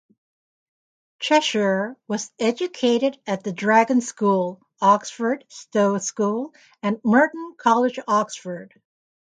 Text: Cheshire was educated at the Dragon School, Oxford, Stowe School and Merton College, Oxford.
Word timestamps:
Cheshire 1.19 1.95
was 2.07 2.31
educated 2.39 3.19
at 3.27 3.43
the 3.43 3.51
Dragon 3.53 4.01
School, 4.01 4.59
Oxford, 4.81 5.45
Stowe 5.49 5.99
School 5.99 6.55
and 6.81 6.99
Merton 7.03 7.53
College, 7.55 7.99
Oxford. 8.07 8.81